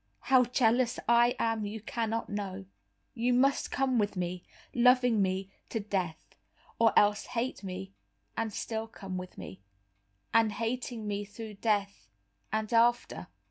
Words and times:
How 0.33 0.45
jealous 0.45 0.97
I 1.07 1.35
am 1.37 1.63
you 1.63 1.79
cannot 1.79 2.27
know. 2.27 2.65
You 3.13 3.33
must 3.35 3.69
come 3.69 3.99
with 3.99 4.15
me, 4.15 4.43
loving 4.73 5.21
me, 5.21 5.51
to 5.69 5.79
death; 5.79 6.33
or 6.79 6.91
else 6.97 7.25
hate 7.37 7.63
me 7.63 7.93
and 8.35 8.51
still 8.51 8.87
come 8.87 9.19
with 9.19 9.37
me. 9.37 9.61
and 10.33 10.53
hating 10.53 11.05
me 11.07 11.23
through 11.23 11.53
death 11.53 12.07
and 12.51 12.73
after. 12.73 13.27